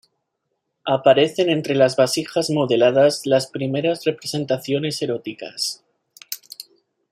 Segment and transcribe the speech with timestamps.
[0.85, 5.83] Aparecen entre las vasijas modeladas las primera representaciones eróticas.